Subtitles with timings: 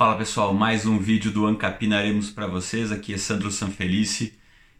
[0.00, 2.90] Fala pessoal, mais um vídeo do Ancapinaremos para vocês.
[2.90, 4.32] Aqui é Sandro Sanfelice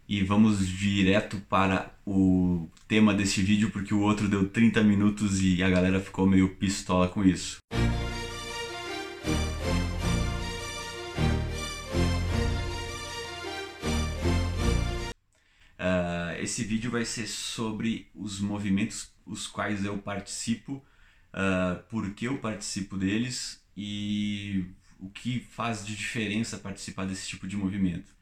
[0.09, 5.61] e vamos direto para o tema desse vídeo porque o outro deu 30 minutos e
[5.61, 7.59] a galera ficou meio pistola com isso.
[15.79, 20.83] Uh, esse vídeo vai ser sobre os movimentos os quais eu participo,
[21.31, 24.65] uh, por que eu participo deles e
[25.01, 28.13] o que faz de diferença participar desse tipo de movimento.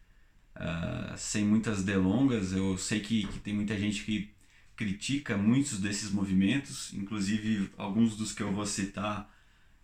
[0.56, 4.34] Uh, sem muitas delongas, eu sei que, que tem muita gente que
[4.76, 9.30] critica muitos desses movimentos, inclusive alguns dos que eu vou citar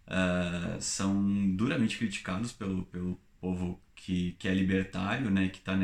[0.08, 5.78] uh, são duramente criticados pelo, pelo povo que, que é libertário, né, que está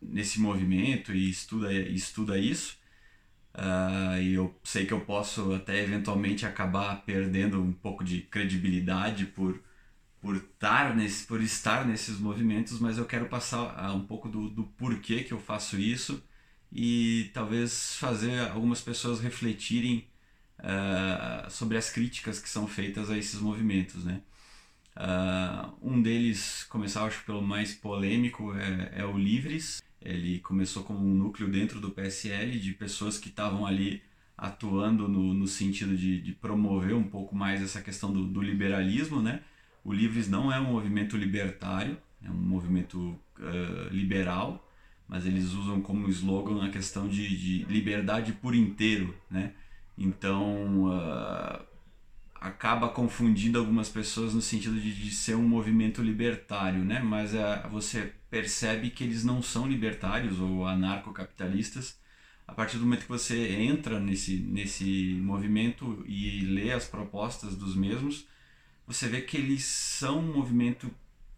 [0.00, 2.76] nesse movimento e estuda, estuda isso.
[3.54, 9.26] Uh, e eu sei que eu posso até eventualmente acabar perdendo um pouco de credibilidade
[9.26, 9.60] por
[10.22, 14.48] por estar, nesse, por estar nesses movimentos, mas eu quero passar uh, um pouco do,
[14.48, 16.22] do porquê que eu faço isso
[16.72, 20.06] e talvez fazer algumas pessoas refletirem
[20.60, 24.22] uh, sobre as críticas que são feitas a esses movimentos, né?
[24.94, 29.82] Uh, um deles, começar acho pelo mais polêmico, é, é o Livres.
[30.00, 34.02] Ele começou como um núcleo dentro do PSL de pessoas que estavam ali
[34.36, 39.20] atuando no, no sentido de, de promover um pouco mais essa questão do, do liberalismo,
[39.20, 39.42] né?
[39.84, 44.68] O Livres não é um movimento libertário, é um movimento uh, liberal,
[45.08, 49.52] mas eles usam como slogan a questão de, de liberdade por inteiro, né?
[49.98, 51.62] Então uh,
[52.34, 57.00] acaba confundindo algumas pessoas no sentido de, de ser um movimento libertário, né?
[57.00, 62.00] Mas uh, você percebe que eles não são libertários ou anarcocapitalistas
[62.46, 67.74] a partir do momento que você entra nesse, nesse movimento e lê as propostas dos
[67.74, 68.26] mesmos,
[68.92, 70.90] você vê que eles são um movimento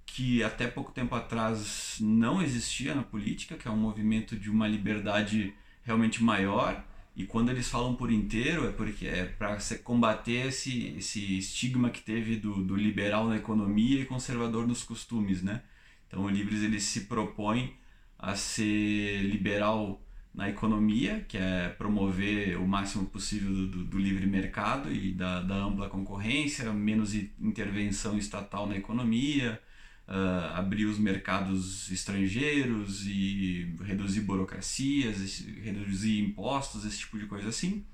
[0.07, 4.69] que até pouco tempo atrás não existia na política, que é um movimento de uma
[4.69, 6.85] liberdade realmente maior.
[7.17, 12.03] E quando eles falam por inteiro, é porque é para combater esse, esse estigma que
[12.03, 15.63] teve do, do liberal na economia e conservador nos costumes, né?
[16.07, 17.77] Então o Livres ele se propõe
[18.19, 20.04] a ser liberal
[20.35, 25.55] na economia, que é promover o máximo possível do, do, livre mercado e da, da,
[25.55, 29.61] ampla concorrência, menos intervenção estatal na economia,
[30.09, 37.85] uh, abrir os mercados estrangeiros e reduzir burocracias, reduzir impostos, esse tipo de coisa assim.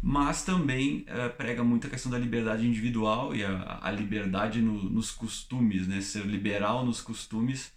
[0.00, 4.84] Mas também uh, prega muito a questão da liberdade individual e a, a liberdade no,
[4.84, 6.00] nos costumes, né?
[6.00, 7.72] ser liberal nos costumes,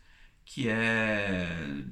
[0.45, 1.83] que é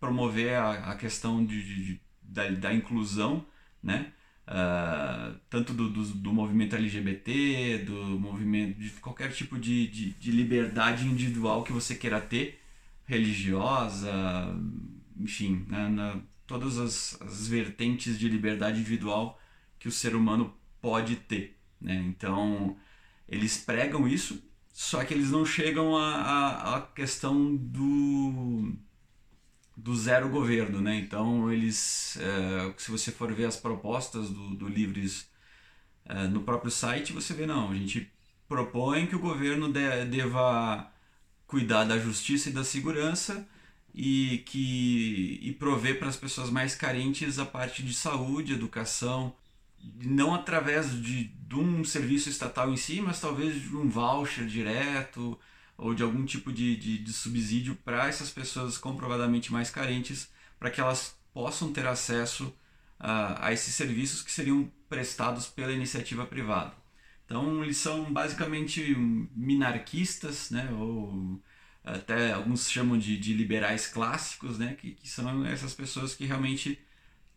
[0.00, 3.46] promover a, a questão de, de da, da, inclusão,
[3.82, 4.12] né?
[4.46, 10.30] Uh, tanto do, do, do, movimento LGBT, do movimento de qualquer tipo de, de, de,
[10.30, 12.60] liberdade individual que você queira ter,
[13.06, 14.00] religiosa,
[15.18, 15.88] enfim, né?
[15.88, 19.40] na, todas as, as vertentes de liberdade individual
[19.80, 21.56] que o ser humano pode ter.
[21.80, 21.96] Né?
[22.06, 22.76] Então,
[23.28, 24.40] eles pregam isso,
[24.72, 28.74] só que eles não chegam à questão do
[29.76, 30.96] do zero governo, né?
[30.96, 35.28] Então eles, é, se você for ver as propostas do, do Livres
[36.06, 38.10] é, no próprio site, você vê não, a gente
[38.48, 40.90] propõe que o governo de, deva
[41.46, 43.46] cuidar da justiça e da segurança
[43.94, 49.34] e que e prover para as pessoas mais carentes a parte de saúde, educação,
[50.02, 55.38] não através de, de um serviço estatal em si, mas talvez de um voucher direto
[55.78, 60.70] ou de algum tipo de, de, de subsídio para essas pessoas comprovadamente mais carentes, para
[60.70, 62.52] que elas possam ter acesso
[62.98, 66.72] a, a esses serviços que seriam prestados pela iniciativa privada.
[67.24, 68.94] Então, eles são basicamente
[69.34, 71.40] minarquistas, né, ou
[71.84, 76.78] até alguns chamam de, de liberais clássicos, né, que, que são essas pessoas que realmente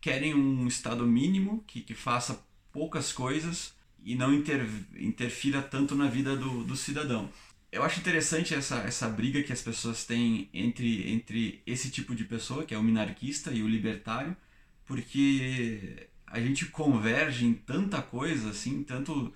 [0.00, 6.06] querem um Estado mínimo, que, que faça poucas coisas e não inter, interfira tanto na
[6.06, 7.28] vida do, do cidadão
[7.72, 12.24] eu acho interessante essa, essa briga que as pessoas têm entre, entre esse tipo de
[12.24, 14.36] pessoa, que é o minarquista e o libertário,
[14.84, 19.32] porque a gente converge em tanta coisa, assim, tanto,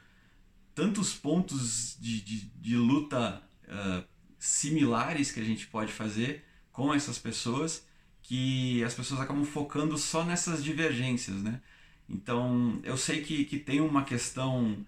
[0.75, 4.05] tantos pontos de, de, de luta uh,
[4.39, 7.87] similares que a gente pode fazer com essas pessoas,
[8.23, 11.61] que as pessoas acabam focando só nessas divergências, né?
[12.09, 14.85] Então, eu sei que, que tem uma questão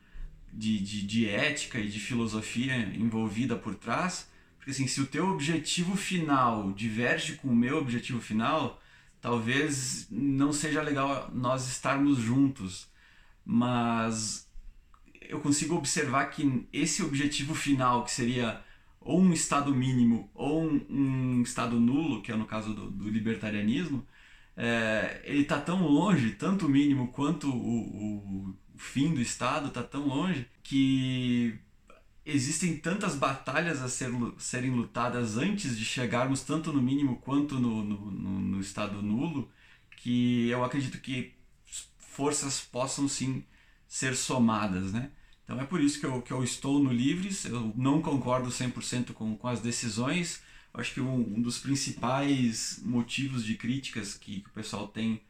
[0.57, 5.29] de, de, de ética e de filosofia envolvida por trás, porque assim, se o teu
[5.29, 8.81] objetivo final diverge com o meu objetivo final,
[9.21, 12.89] talvez não seja legal nós estarmos juntos,
[13.45, 14.51] mas
[15.21, 18.63] eu consigo observar que esse objetivo final, que seria
[19.01, 23.09] ou um estado mínimo ou um, um estado nulo, que é no caso do, do
[23.09, 24.05] libertarianismo,
[24.57, 29.83] é, ele está tão longe, tanto o mínimo quanto o, o, fim do estado está
[29.83, 31.59] tão longe que
[32.25, 37.85] existem tantas batalhas a ser, serem lutadas antes de chegarmos tanto no mínimo quanto no,
[37.85, 39.49] no, no, no estado nulo
[39.97, 41.35] que eu acredito que
[41.99, 43.45] forças possam sim
[43.87, 45.11] ser somadas, né?
[45.45, 49.13] Então é por isso que eu, que eu estou no Livres, eu não concordo 100%
[49.13, 50.43] com, com as decisões,
[50.75, 55.23] acho que um, um, dos principais motivos de críticas que, que o pessoal tem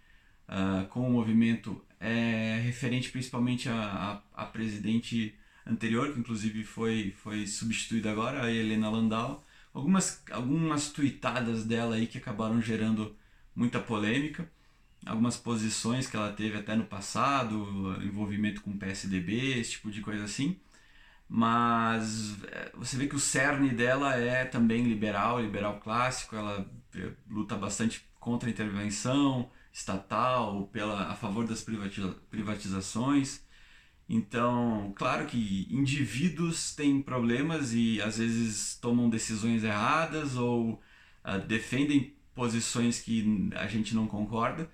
[0.48, 5.34] uh, com o movimento é referente principalmente a, a, presidente
[5.66, 12.06] anterior, que inclusive foi, foi substituída agora, a Helena Landau, algumas, algumas tuitadas dela aí
[12.06, 13.16] que acabaram gerando
[13.54, 14.50] muita polêmica.
[15.04, 20.24] Algumas posições que ela teve até no passado, envolvimento com PSDB, esse tipo de coisa
[20.24, 20.58] assim.
[21.28, 27.10] Mas é, você vê que o cerne dela é também liberal, liberal clássico, ela é,
[27.28, 31.62] luta bastante contra a intervenção estatal, pela, a favor das
[32.30, 33.44] privatizações.
[34.08, 40.80] Então, claro que indivíduos têm problemas e às vezes tomam decisões erradas ou
[41.22, 44.70] uh, defendem posições que a gente não concorda,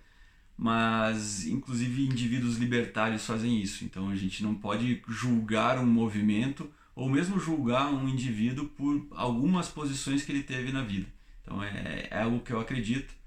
[0.56, 3.84] mas inclusive indivíduos libertários fazem isso.
[3.84, 9.68] Então a gente não pode julgar um movimento ou mesmo julgar um indivíduo por algumas
[9.68, 11.08] posições que ele teve na vida.
[11.42, 13.21] Então é, é algo que eu acredito.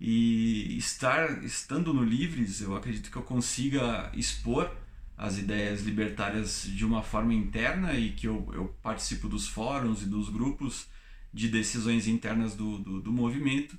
[0.00, 4.70] E estar estando no Livres, eu acredito que eu consiga expor
[5.16, 10.06] as ideias libertárias de uma forma interna e que eu, eu participo dos fóruns e
[10.06, 10.86] dos grupos
[11.34, 13.76] de decisões internas do, do, do movimento.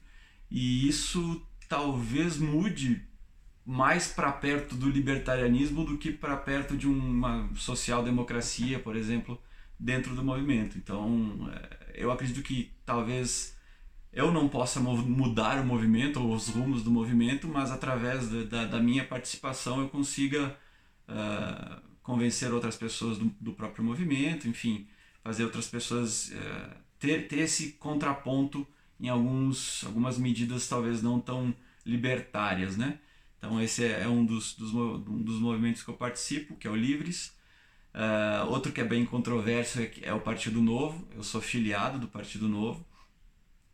[0.52, 3.08] E isso talvez mude
[3.66, 9.42] mais para perto do libertarianismo do que para perto de uma social-democracia, por exemplo,
[9.80, 10.78] dentro do movimento.
[10.78, 13.56] Então, é, eu acredito que talvez
[14.12, 18.80] eu não possa mudar o movimento ou os rumos do movimento, mas através da, da
[18.80, 20.58] minha participação eu consiga
[21.08, 24.88] uh, convencer outras pessoas do, do, próprio movimento, enfim,
[25.24, 28.66] fazer outras pessoas uh, ter, ter esse contraponto
[29.00, 31.54] em alguns, algumas medidas talvez não tão
[31.86, 33.00] libertárias, né?
[33.38, 36.76] Então esse é um dos, dos, um dos movimentos que eu participo, que é o
[36.76, 37.34] Livres.
[37.94, 42.08] Uh, outro que é bem controverso é, é, o Partido Novo, eu sou filiado do
[42.08, 42.86] Partido Novo.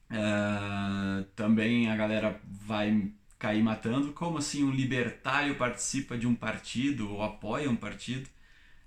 [0.09, 4.13] Uh, também a galera vai cair matando.
[4.13, 8.29] Como assim um libertário participa de um partido ou apoia um partido?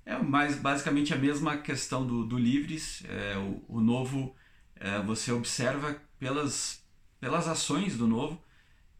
[0.05, 3.03] É mais basicamente a mesma questão do, do Livres.
[3.09, 4.35] É, o, o Novo,
[4.76, 6.82] é, você observa pelas,
[7.20, 8.43] pelas ações do Novo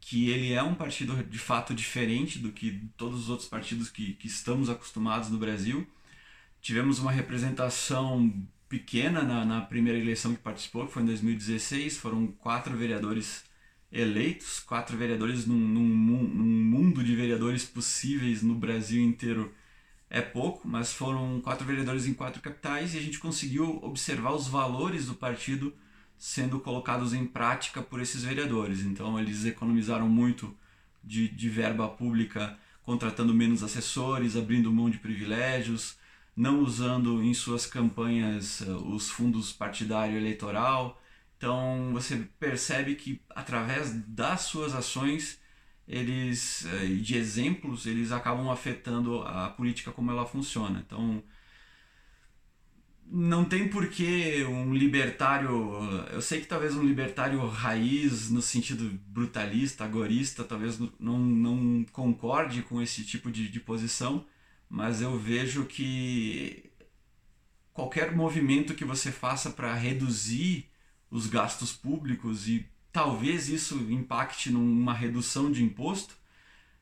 [0.00, 4.15] que ele é um partido de fato diferente do que todos os outros partidos que,
[4.15, 5.87] que estamos acostumados no Brasil.
[6.61, 8.32] Tivemos uma representação
[8.69, 13.44] pequena na, na primeira eleição que participou, que foi em 2016, foram quatro vereadores
[13.91, 19.55] eleitos, quatro vereadores num, num, num mundo de vereadores possíveis no Brasil inteiro
[20.11, 24.47] é pouco, mas foram quatro vereadores em quatro capitais e a gente conseguiu observar os
[24.47, 25.75] valores do partido
[26.17, 28.81] sendo colocados em prática por esses vereadores.
[28.81, 30.55] Então, eles economizaram muito
[31.05, 35.97] de, de verba pública, contratando menos assessores, abrindo mão de privilégios,
[36.38, 41.03] não usando em suas campanhas uh, os fundos partidário eleitoral.
[41.36, 45.41] Então, você percebe que através das suas ações
[45.86, 50.82] eles uh, de exemplos eles acabam afetando a política como ela funciona.
[50.86, 51.22] Então,
[53.10, 55.51] não tem porquê um libertário.
[56.12, 62.62] Eu sei que talvez um libertário raiz, no sentido brutalista, agorista, talvez não, não concorde
[62.62, 64.24] com esse tipo de, de posição,
[64.69, 66.70] mas eu vejo que
[67.72, 70.69] qualquer movimento que você faça para reduzir
[71.10, 76.17] os gastos públicos e talvez isso impacte numa redução de imposto,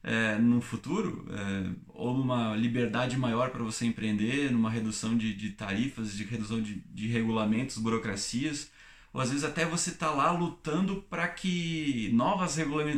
[0.03, 5.51] é, no futuro, é, ou numa liberdade maior para você empreender, numa redução de, de
[5.51, 8.71] tarifas, de redução de, de regulamentos, burocracias,
[9.13, 12.57] ou às vezes até você está lá lutando para que novas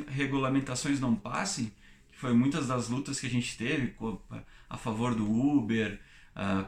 [0.09, 1.73] regulamentações não passem,
[2.13, 3.95] que foi muitas das lutas que a gente teve
[4.69, 5.99] a favor do Uber,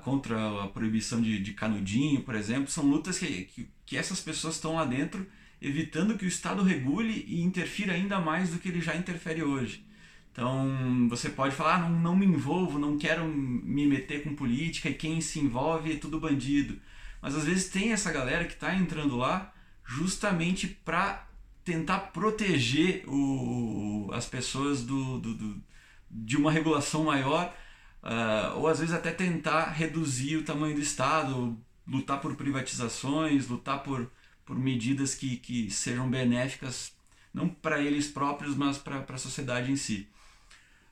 [0.03, 4.57] contra a proibição de, de canudinho, por exemplo, são lutas que, que, que essas pessoas
[4.57, 5.27] estão lá dentro
[5.63, 9.85] evitando que o Estado regule e interfira ainda mais do que ele já interfere hoje.
[10.33, 14.89] Então você pode falar, ah, não, não me envolvo, não quero me meter com política
[14.89, 16.81] e quem se envolve é tudo bandido.
[17.21, 19.53] Mas às vezes tem essa galera que está entrando lá
[19.85, 21.29] justamente para
[21.65, 25.63] tentar proteger o, as pessoas do, do, do,
[26.11, 27.55] de uma regulação maior
[28.03, 33.83] uh, ou às vezes até tentar reduzir o tamanho do Estado, lutar por privatizações, lutar
[33.83, 34.11] por,
[34.45, 36.93] por medidas que, que sejam benéficas,
[37.33, 40.09] não para eles próprios, mas para a sociedade em si.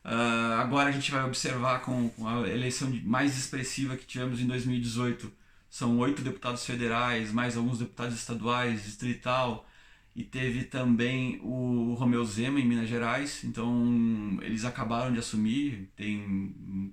[0.04, 4.46] Uh, agora a gente vai observar com, com a eleição mais expressiva que tivemos em
[4.46, 5.30] 2018,
[5.68, 9.68] são oito deputados federais, mais alguns deputados estaduais, distrital,
[10.16, 13.44] e teve também o Romeu Zema em Minas Gerais.
[13.44, 16.92] Então eles acabaram de assumir, tem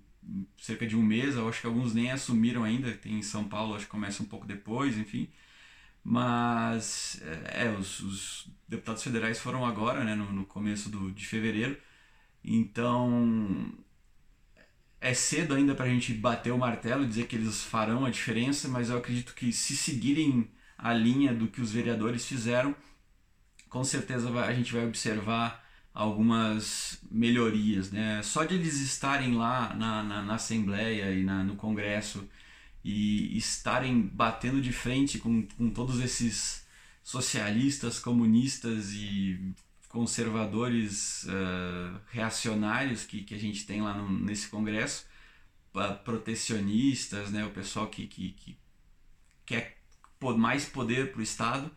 [0.58, 3.76] cerca de um mês, eu acho que alguns nem assumiram ainda, tem em São Paulo,
[3.76, 5.30] acho que começa um pouco depois, enfim.
[6.04, 11.78] Mas é, os, os deputados federais foram agora, né, no, no começo do, de fevereiro.
[12.44, 13.74] Então
[15.02, 18.10] é cedo ainda para a gente bater o martelo e dizer que eles farão a
[18.10, 22.76] diferença, mas eu acredito que se seguirem a linha do que os vereadores fizeram,
[23.70, 25.65] com certeza a gente vai observar
[25.96, 27.90] algumas melhorias.
[27.90, 28.22] Né?
[28.22, 32.28] Só de eles estarem lá na, na, na Assembleia e na, no Congresso
[32.84, 36.68] e estarem batendo de frente com, com todos esses
[37.02, 39.56] socialistas, comunistas e
[39.88, 45.06] conservadores uh, reacionários que, que a gente tem lá no, nesse congresso,
[46.04, 48.58] protecionistas, né, o pessoal que, que, que
[49.46, 49.78] quer
[50.38, 51.72] mais poder para o Estado,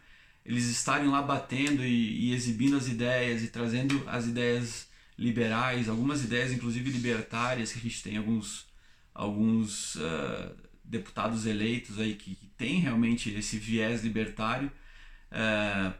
[0.48, 4.88] eles estarem lá batendo e, e, exibindo as ideias e trazendo as ideias
[5.18, 8.66] liberais, algumas ideias inclusive libertárias, que a gente tem alguns,
[9.14, 14.72] alguns uh, deputados eleitos aí que, que têm realmente esse viés libertário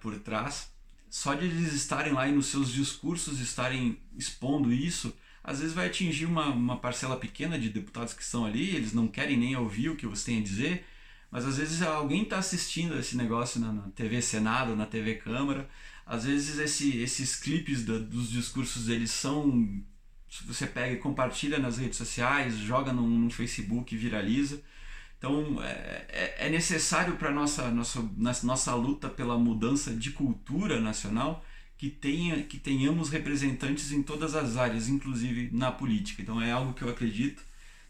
[0.00, 0.72] por trás.
[1.10, 5.14] Só de eles estarem lá e nos seus discursos estarem expondo isso,
[5.44, 9.06] às vezes vai atingir uma, uma parcela pequena de deputados que estão ali, eles não
[9.06, 10.86] querem nem ouvir o que você tem a dizer,
[11.30, 15.68] mas às vezes alguém está assistindo esse negócio na, na, TV Senado, na TV Câmara,
[16.06, 19.82] às vezes esse, esses clipes da, dos discursos deles são.
[20.46, 24.62] Você pega e compartilha nas redes sociais, joga no, no Facebook viraliza.
[25.18, 28.02] Então é, é, é necessário para nossa, nossa,
[28.44, 31.44] nossa luta pela mudança de cultura nacional
[31.76, 36.20] que, tenha, que tenhamos representantes em todas as áreas, inclusive na política.
[36.20, 37.42] Então é algo que eu acredito.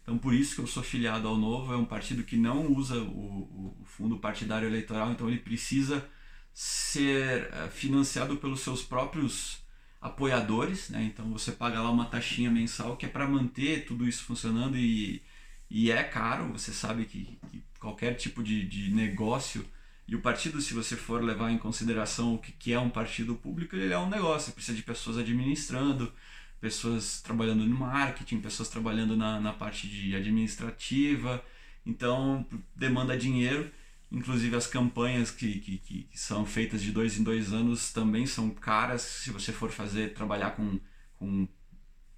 [0.09, 2.99] Então por isso que eu sou filiado ao Novo, é um partido que não usa
[2.99, 6.03] o, o fundo partidário eleitoral, então ele precisa
[6.51, 9.59] ser eh, financiado pelos seus próprios
[10.01, 11.03] apoiadores, né?
[11.03, 15.21] então você paga lá uma taxinha mensal que é para manter tudo isso funcionando e
[15.69, 19.63] e é caro, você sabe que, que qualquer tipo de, de negócio
[20.07, 23.35] e o partido, se você for levar em consideração o que, que é um partido
[23.35, 26.11] público, ele é um negócio, precisa de pessoas administrando,
[26.59, 31.43] pessoas trabalhando no marketing, pessoas trabalhando na, na parte de administrativa,
[31.85, 33.71] então demanda dinheiro.
[34.11, 38.49] Inclusive as campanhas que, que, que são feitas de dois em dois anos também são
[38.49, 40.79] caras se você for fazer trabalhar com,
[41.17, 41.47] com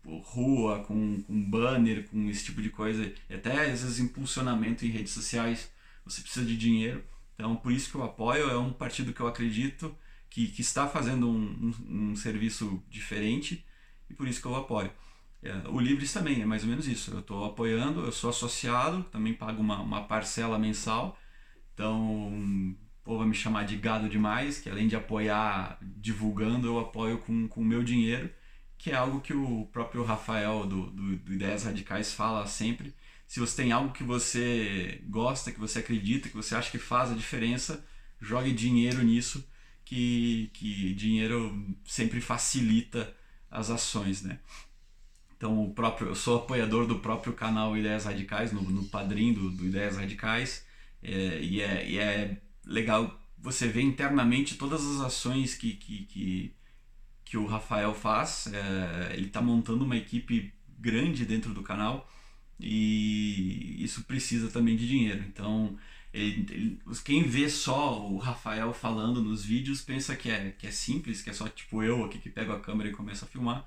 [0.05, 4.89] rua, com, com banner, com esse tipo de coisa, e até às vezes impulsionamento em
[4.89, 5.69] redes sociais,
[6.05, 7.03] você precisa de dinheiro.
[7.35, 9.95] Então, por isso que eu apoio, é um partido que eu acredito
[10.29, 13.65] que, que está fazendo um, um, um serviço diferente
[14.11, 14.91] e por isso que eu apoio.
[15.43, 17.11] É, o Livres também é mais ou menos isso.
[17.11, 21.17] Eu estou apoiando, eu sou associado, também pago uma, uma parcela mensal.
[21.73, 27.17] Então, povo vai me chamar de gado demais, que além de apoiar divulgando, eu apoio
[27.19, 28.29] com o meu dinheiro
[28.81, 32.95] que é algo que o próprio Rafael do, do, do, Ideias Radicais fala sempre.
[33.27, 37.11] Se você tem algo que você gosta, que você acredita, que você acha que faz
[37.11, 37.85] a diferença,
[38.19, 39.47] jogue dinheiro nisso,
[39.85, 43.15] que, que dinheiro sempre facilita
[43.51, 44.39] as ações, né?
[45.37, 49.51] Então, o próprio, eu sou apoiador do próprio canal Ideias Radicais, no, no padrinho do,
[49.51, 50.65] do Ideias Radicais,
[51.03, 56.55] é, e, é, e é legal você ver internamente todas as ações que, que, que
[57.31, 58.47] que o Rafael faz.
[58.47, 62.05] É, ele está montando uma equipe grande dentro do canal
[62.59, 65.23] e isso precisa também de dinheiro.
[65.25, 65.77] Então,
[66.13, 70.71] ele, ele, quem vê só o Rafael falando nos vídeos pensa que é, que é
[70.71, 73.65] simples, que é só tipo eu aqui que pego a câmera e começo a filmar.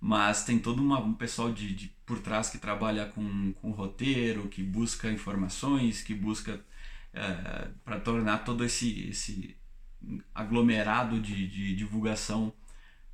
[0.00, 4.48] Mas tem todo uma, um pessoal de, de por trás que trabalha com, com roteiro,
[4.48, 6.60] que busca informações, que busca
[7.12, 9.56] é, para tornar todo esse, esse
[10.34, 12.52] aglomerado de, de divulgação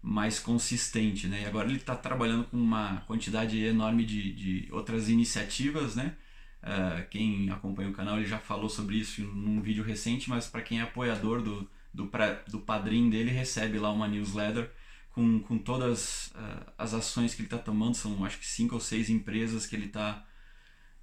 [0.01, 1.43] mais consistente, né?
[1.43, 6.17] E agora ele está trabalhando com uma quantidade enorme de, de outras iniciativas, né?
[6.63, 10.63] Uh, quem acompanha o canal ele já falou sobre isso num vídeo recente, mas para
[10.63, 12.11] quem é apoiador do, do,
[12.49, 14.71] do padrinho dele, recebe lá uma newsletter
[15.11, 17.95] com, com todas uh, as ações que ele está tomando.
[17.95, 20.25] São acho que cinco ou seis empresas que ele está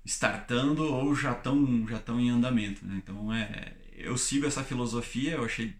[0.03, 2.85] startando ou já estão já estão em andamento.
[2.85, 2.95] Né?
[3.03, 5.75] Então é, eu sigo essa filosofia, eu achei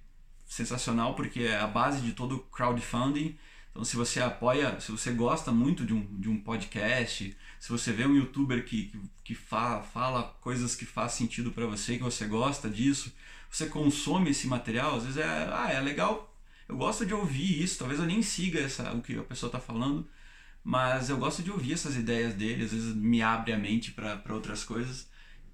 [0.45, 3.37] sensacional porque é a base de todo crowdfunding.
[3.75, 7.91] Então, se você apoia, se você gosta muito de um, de um podcast, se você
[7.91, 12.03] vê um youtuber que, que, que fala, fala coisas que faz sentido para você, que
[12.03, 13.13] você gosta disso,
[13.51, 16.33] você consome esse material, às vezes é, ah, é legal,
[16.69, 19.59] eu gosto de ouvir isso, talvez eu nem siga essa, o que a pessoa está
[19.59, 20.07] falando,
[20.63, 24.33] mas eu gosto de ouvir essas ideias dele, às vezes me abre a mente para
[24.33, 25.09] outras coisas.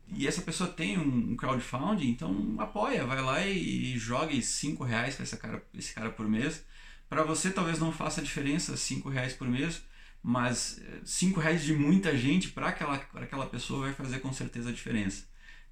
[0.07, 5.15] E essa pessoa tem um, crowdfunding, então apoia, vai lá e, e jogue 5 reais
[5.15, 6.63] para esse cara, esse cara por mês
[7.11, 9.83] para você talvez não faça diferença 5 reais por mês,
[10.23, 14.71] mas 5 reais de muita gente para aquela, aquela pessoa vai fazer com certeza a
[14.71, 15.27] diferença.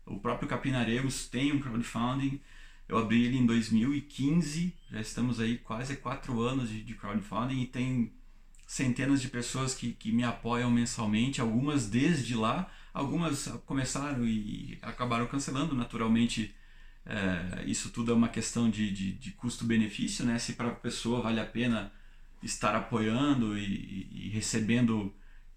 [0.05, 2.41] O próprio Capinaremos tem um crowdfunding,
[2.89, 7.67] eu abri ele em 2015, já estamos aí quase 4 anos de, de crowdfunding e
[7.67, 8.11] tem
[8.67, 15.25] centenas de pessoas que, que me apoiam mensalmente, algumas desde lá, algumas começaram e acabaram
[15.25, 16.53] cancelando naturalmente
[17.09, 20.37] é, isso tudo é uma questão de, de, de custo-benefício, né?
[20.37, 21.91] Se para a pessoa vale a pena
[22.43, 25.11] estar apoiando e, e, recebendo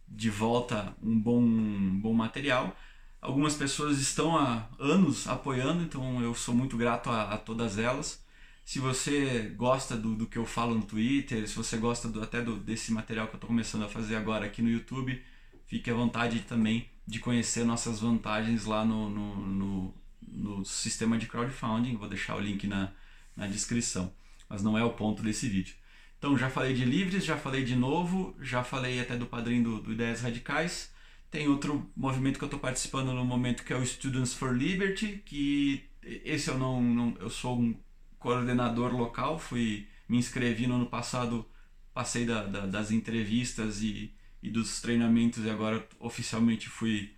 [0.08, 2.74] de volta um bom, um bom material.
[3.20, 8.24] Algumas pessoas estão há anos apoiando, então eu sou muito grato a, a todas elas.
[8.64, 12.40] Se você gosta do, do que eu falo no Twitter, se você gosta do, até
[12.40, 15.22] do, desse material que eu estou começando a fazer agora aqui no YouTube,
[15.66, 19.94] fique à vontade também de conhecer nossas vantagens lá no, no, no
[20.32, 22.92] no sistema de crowdfunding, vou deixar o link na,
[23.36, 24.12] na descrição,
[24.48, 25.74] mas não é o ponto desse vídeo.
[26.18, 29.80] Então já falei de livres, já falei de novo, já falei até do padrinho do,
[29.82, 30.92] do Ideias Radicais.
[31.30, 35.22] Tem outro movimento que eu estou participando no momento que é o Students for Liberty,
[35.24, 37.74] que esse eu não, não eu sou um
[38.18, 41.48] coordenador local, fui me inscrevi no ano passado,
[41.94, 44.12] passei da, da, das entrevistas e,
[44.42, 47.14] e dos treinamentos e agora oficialmente fui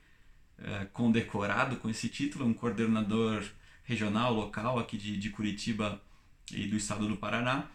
[0.59, 3.45] é, condecorado com esse título, um coordenador
[3.85, 6.01] regional, local aqui de, de Curitiba
[6.53, 7.69] e do estado do Paraná.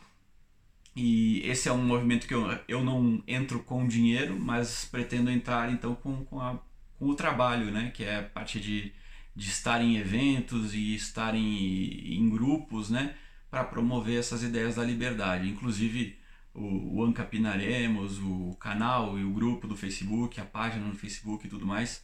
[0.96, 5.72] E esse é um movimento que eu, eu não entro com dinheiro, mas pretendo entrar
[5.72, 6.60] então com, com, a,
[6.98, 7.92] com o trabalho, né?
[7.92, 8.92] que é a parte de,
[9.36, 13.16] de estar em eventos e estar em, em grupos né?
[13.50, 15.48] para promover essas ideias da liberdade.
[15.48, 16.18] Inclusive
[16.54, 21.50] o, o Ancapinaremos, o canal e o grupo do Facebook, a página no Facebook e
[21.50, 22.04] tudo mais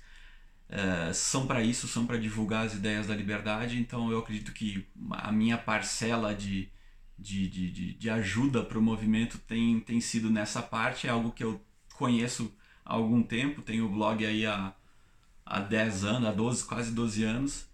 [0.68, 3.80] é, são para isso, são para divulgar as ideias da liberdade.
[3.80, 6.70] Então eu acredito que a minha parcela de,
[7.18, 11.08] de, de, de, ajuda para o movimento tem, tem sido nessa parte.
[11.08, 11.62] É algo que eu
[11.96, 14.74] conheço há algum tempo, tenho o blog aí há,
[15.46, 17.68] há 10 anos, há 12, quase 12 anos.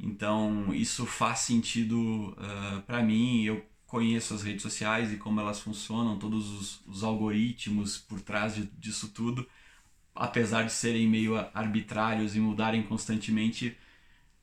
[0.00, 3.42] Então isso faz sentido uh, é, para mim.
[3.44, 8.54] Eu conheço as redes sociais e como elas funcionam, todos os, os algoritmos por trás
[8.54, 9.46] de, disso tudo
[10.18, 13.76] apesar de serem meio arbitrários e mudarem constantemente,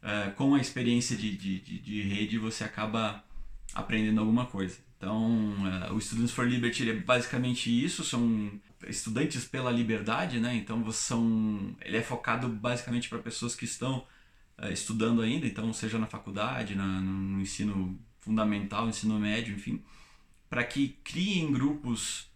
[0.01, 3.21] uh, com a experiência de, de, de, de, rede você acaba
[3.73, 4.77] aprendendo alguma coisa.
[4.97, 5.53] Então,
[5.89, 8.49] uh, o Students for Liberty é basicamente isso, são
[8.87, 10.55] estudantes pela liberdade, né?
[10.55, 14.05] Então, são, ele é focado basicamente para pessoas que estão
[14.57, 19.83] uh, estudando ainda, então seja na faculdade, na, no ensino fundamental, ensino médio, enfim,
[20.49, 22.29] para que criem grupos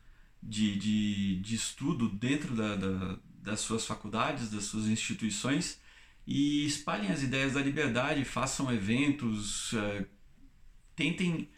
[0.43, 5.79] de, de, de estudo dentro da, da, das suas faculdades, das suas instituições
[6.31, 10.05] e espalhem as ideias da liberdade, façam eventos, uh,
[10.95, 11.49] tentem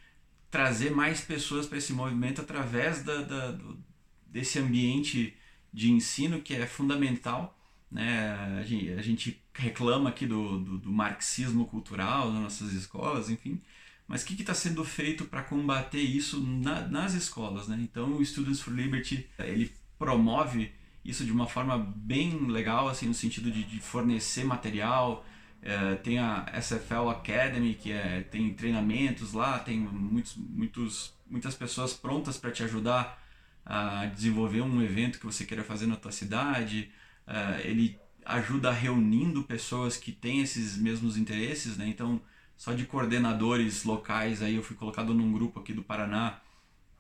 [0.49, 3.77] trazer mais pessoas para esse movimento através da, da, do,
[4.25, 5.35] desse ambiente
[5.73, 7.57] de ensino que é fundamental.
[7.91, 8.31] Né?
[8.59, 13.59] A, gente, a gente reclama aqui do, do, do, marxismo cultural nas nossas escolas, enfim,
[14.07, 17.67] mas o que está sendo feito para combater isso na, nas escolas?
[17.67, 17.77] Né?
[17.81, 20.71] Então, o Students for Liberty ele promove
[21.03, 25.25] isso de uma forma bem legal, assim, no sentido de, de fornecer material.
[25.61, 31.93] É, tem a SFL Academy, que é, tem treinamentos lá, tem muitos, muitos, muitas pessoas
[31.93, 33.19] prontas para te ajudar
[33.65, 36.91] a desenvolver um evento que você queira fazer na tua cidade.
[37.27, 41.87] É, ele ajuda reunindo pessoas que têm esses mesmos interesses, né?
[41.87, 42.21] Então,
[42.57, 46.39] só de coordenadores locais, aí eu fui colocado num grupo aqui do Paraná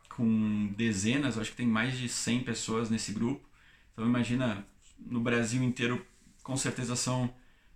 [0.09, 3.47] com dezenas, acho que tem mais de 100 pessoas nesse grupo.
[3.93, 4.65] Então imagina,
[4.99, 6.05] no Brasil inteiro,
[6.43, 7.33] com certeza são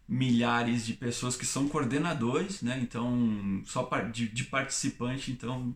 [0.07, 2.79] milhares de pessoas que são coordenadores, né?
[2.81, 5.75] Então, só de, de participante, então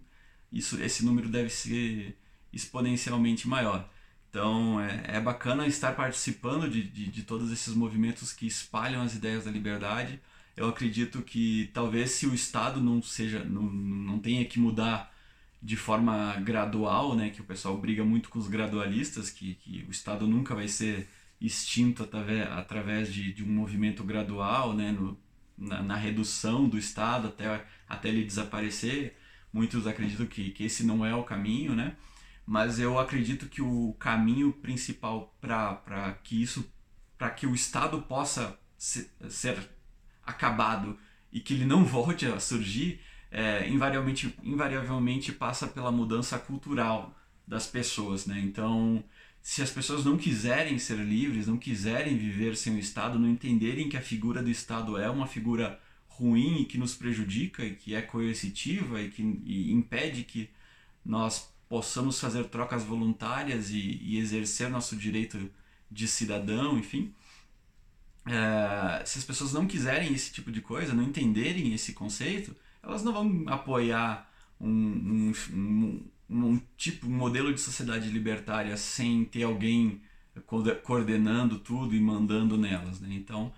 [0.52, 2.17] isso, esse número deve ser
[2.54, 3.89] exponencialmente maior.
[4.30, 9.15] Então é, é bacana estar participando de, de, de, todos esses movimentos que espalham as
[9.15, 10.21] ideias da liberdade.
[10.56, 15.13] Eu acredito que talvez se o Estado não seja, não, não tenha que mudar
[15.62, 19.91] de forma gradual, né, que o pessoal briga muito com os gradualistas, que, que o
[19.91, 21.08] Estado nunca vai ser
[21.39, 25.17] extinto através, através de, de um movimento gradual, né, no,
[25.58, 29.17] na, na, redução do Estado até, até ele desaparecer.
[29.52, 31.95] Muitos acreditam que, que esse não é o caminho, né?
[32.50, 36.67] mas eu acredito que o caminho principal para que isso,
[37.15, 39.69] para que o Estado possa ser, ser,
[40.26, 40.98] acabado
[41.32, 47.15] e que ele não volte a surgir, é, invariavelmente, invariavelmente passa pela mudança cultural
[47.48, 48.39] das pessoas, né?
[48.39, 49.04] Então,
[49.42, 53.89] se as pessoas não quiserem ser livres, não quiserem viver sem o Estado, não entenderem
[53.89, 57.96] que a figura do Estado é uma figura ruim e que nos prejudica e que
[57.96, 60.50] é coercitiva e que e impede que
[61.06, 65.50] nós possamos fazer trocas voluntárias e, e exercer nosso direito
[65.89, 67.13] de cidadão, enfim.
[68.26, 73.04] É, se as pessoas não quiserem esse tipo de coisa, não entenderem esse conceito, elas
[73.04, 79.44] não vão apoiar um, um, um, um tipo, um modelo de sociedade libertária sem ter
[79.44, 80.02] alguém
[80.84, 83.00] coordenando tudo e mandando nelas.
[83.00, 83.10] Né?
[83.12, 83.54] Então,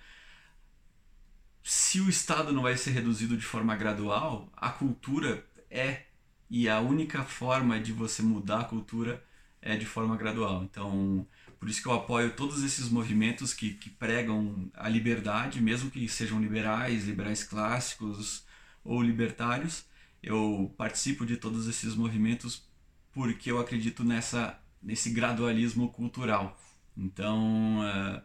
[1.64, 6.04] se o Estado não vai ser reduzido de forma gradual, a cultura é.
[6.50, 9.24] E a única forma de você mudar a cultura
[9.62, 10.64] é de forma gradual.
[10.64, 11.26] Então,
[11.58, 16.10] por isso que eu apoio todos esses movimentos que, que pregam a liberdade, mesmo que
[16.10, 18.44] sejam liberais, liberais clássicos
[18.84, 19.86] ou libertários.
[20.22, 22.70] Eu participo de todos esses movimentos
[23.14, 26.60] porque eu acredito nessa, nesse gradualismo cultural.
[26.96, 28.22] Então, uh,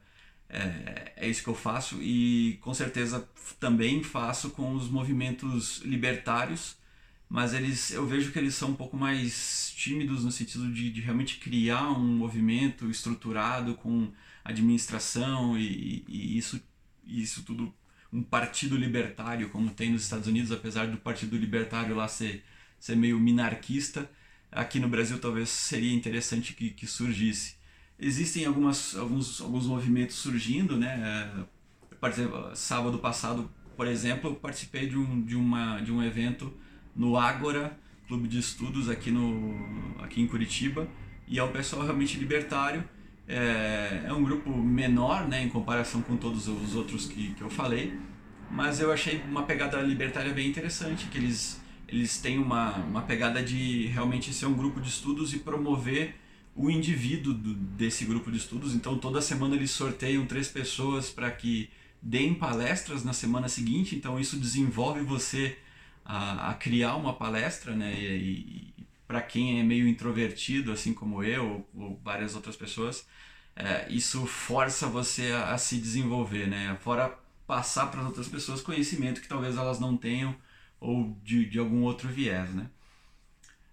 [0.48, 6.76] é, é isso que eu faço e com certeza também faço com os movimentos libertários,
[7.28, 11.00] mas eles eu vejo que eles são um pouco mais tímidos no sentido de, de
[11.00, 14.12] realmente criar um movimento estruturado com
[14.44, 16.60] administração e, e isso,
[17.04, 17.74] isso tudo
[18.16, 22.42] um partido libertário como tem nos Estados Unidos, apesar do partido libertário lá ser,
[22.78, 24.10] ser meio minarquista,
[24.50, 27.56] aqui no Brasil talvez seria interessante que, que surgisse
[27.98, 31.46] existem algumas, alguns, alguns movimentos surgindo, né?
[31.98, 36.52] Por exemplo, sábado passado, por exemplo, eu participei de um, de uma, de um evento
[36.94, 40.88] no Ágora, Clube de Estudos aqui, no, aqui em Curitiba,
[41.26, 42.84] e é um pessoal realmente libertário.
[43.28, 47.50] É, é um grupo menor né, em comparação com todos os outros que, que eu
[47.50, 47.98] falei,
[48.50, 53.42] mas eu achei uma pegada libertária bem interessante, que eles, eles têm uma, uma pegada
[53.42, 56.14] de realmente ser um grupo de estudos e promover
[56.54, 58.74] o indivíduo do, desse grupo de estudos.
[58.74, 61.68] Então, toda semana eles sorteiam três pessoas para que
[62.00, 63.94] deem palestras na semana seguinte.
[63.94, 65.58] Então, isso desenvolve você
[66.04, 67.92] a, a criar uma palestra, né?
[68.00, 73.06] E, e para quem é meio introvertido, assim como eu ou, várias outras pessoas,
[73.54, 76.76] é, isso força você a, a, se desenvolver, né?
[76.80, 80.36] Fora passar para as outras pessoas conhecimento que talvez elas não tenham
[80.80, 82.68] ou de, de algum outro viés, né?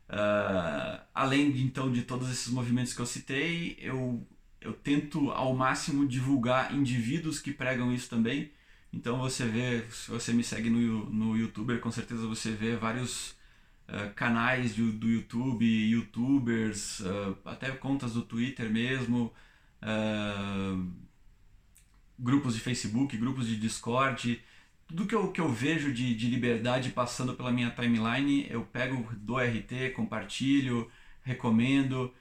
[0.10, 4.26] Uh, além de, então de todos esses movimentos que eu citei, eu,
[4.62, 8.52] eu tento ao máximo divulgar indivíduos que pregam isso também.
[8.92, 13.36] Então você vê, se você me segue no, no YouTuber, com certeza você vê vários
[13.90, 19.32] uh, canais do, do YouTube, youtubers, uh, até contas do Twitter mesmo,
[22.18, 24.42] grupos de Facebook, grupos de Discord
[24.88, 29.12] tudo que eu, que eu vejo de, de liberdade passando pela minha timeline, eu pego
[29.16, 30.90] do RT, compartilho,
[31.24, 32.14] recomendo.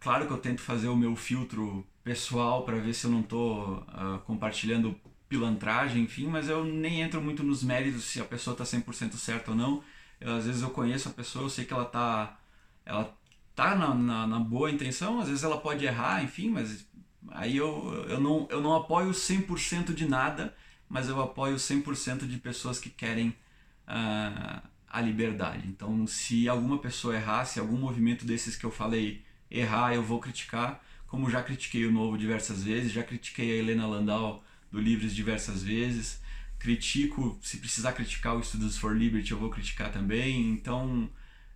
[0.00, 3.78] Claro que eu tento fazer o meu filtro pessoal para ver se eu não estou
[3.78, 4.94] uh, compartilhando
[5.28, 9.50] pilantragem, enfim, mas eu nem entro muito nos méritos se a pessoa está 100% certa
[9.50, 9.82] ou não.
[10.20, 12.38] Eu, às vezes eu conheço a pessoa, eu sei que ela está
[12.84, 13.16] ela
[13.54, 16.86] tá na, na, na, boa intenção, às vezes ela pode errar, enfim, mas
[17.30, 20.54] aí eu, eu, não, eu não apoio 100% de nada
[20.88, 25.66] mas eu apoio 100% de pessoas que querem uh, a liberdade.
[25.68, 30.20] Então, se alguma pessoa errar, se algum movimento desses que eu falei errar, eu vou
[30.20, 35.14] criticar, como já critiquei o Novo diversas vezes, já critiquei a Helena Landau do Livres
[35.14, 36.20] diversas vezes,
[36.58, 40.50] critico, se precisar criticar o Students for Liberty, eu vou criticar também.
[40.50, 41.08] Então,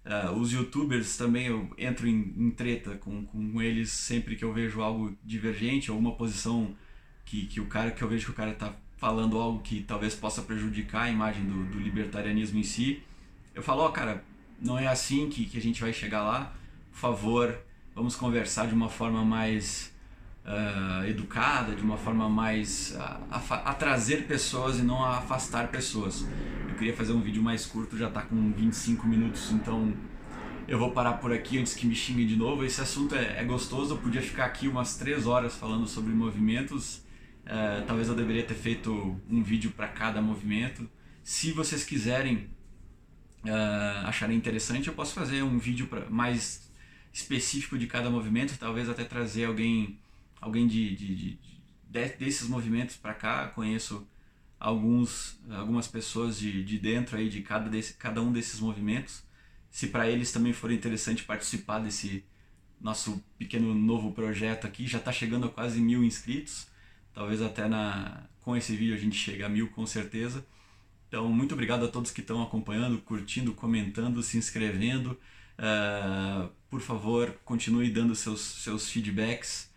[0.04, 4.52] uh, os youtubers também eu entro em, em treta com, com eles sempre que eu
[4.52, 6.74] vejo algo divergente ou uma posição
[7.24, 10.14] que, que o cara que eu vejo que o cara está falando algo que talvez
[10.14, 13.02] possa prejudicar a imagem do, do libertarianismo em si,
[13.54, 14.22] eu falo, ó, oh, cara,
[14.60, 16.54] não é assim que, que a gente vai chegar lá,
[16.92, 17.58] por favor,
[17.94, 19.89] vamos conversar de uma forma mais
[20.50, 26.26] uh, educada, de uma forma mais a, a, trazer pessoas e não a afastar pessoas.
[26.68, 29.94] Eu queria fazer um vídeo mais curto, já está com 25 minutos, então
[30.68, 32.64] eu vou parar por aqui antes que me xinguem de novo.
[32.64, 37.02] Esse assunto é, é gostoso, eu podia ficar aqui umas 3 horas falando sobre movimentos,
[37.50, 40.88] Uh, talvez eu deveria ter feito um vídeo para cada movimento.
[41.22, 42.48] Se vocês quiserem
[43.44, 46.70] uh, acharem interessante, eu posso fazer um vídeo pra, mais
[47.12, 49.98] específico de cada movimento, talvez até trazer alguém,
[50.40, 51.38] alguém de, de, de,
[51.90, 53.48] de desses movimentos para cá.
[53.48, 54.06] Conheço
[54.58, 59.22] alguns, algumas pessoas de, de dentro aí de cada, desse, cada um desses movimentos.
[59.70, 62.24] Se para eles também for interessante participar desse
[62.80, 66.66] nosso pequeno novo projeto aqui, já está chegando a quase mil inscritos.
[67.12, 70.44] Talvez até na, com esse vídeo a gente chegue a mil com certeza.
[71.08, 75.18] Então, muito obrigado a todos que estão acompanhando, curtindo, comentando, se inscrevendo.
[75.58, 79.69] Uh, por favor, continue dando seus, seus feedbacks.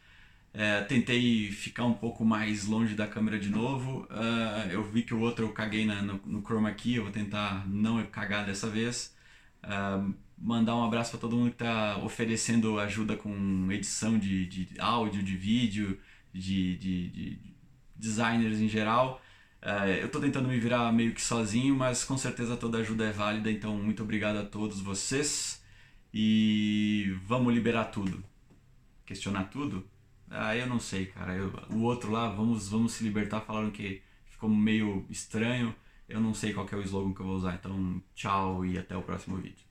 [0.53, 4.07] Uh, tentei ficar um pouco mais longe da câmera de novo.
[4.11, 7.11] Uh, eu vi que o outro eu caguei na, no, no Chroma aqui, eu vou
[7.11, 9.15] tentar não cagar dessa vez.
[10.37, 15.23] mandar um abraço para todo mundo que está oferecendo ajuda com edição de, de áudio,
[15.23, 15.99] de vídeo,
[16.33, 17.39] de, de, de
[17.95, 19.21] designers em geral.
[19.65, 23.11] É, eu estou tentando me virar meio que sozinho, mas com certeza toda ajuda é
[23.13, 25.63] válida, então muito obrigado a todos vocês
[26.13, 28.23] e vamos liberar tudo.
[29.05, 29.87] Questionar tudo?
[30.35, 31.35] Ah, eu não sei, cara.
[31.35, 35.75] Eu, o outro lá, vamos, vamos se libertar, falaram que ficou meio estranho.
[36.09, 38.95] Eu não sei qual é o slogan que eu vou usar, então tchau e até
[38.97, 39.65] o próximo vídeo.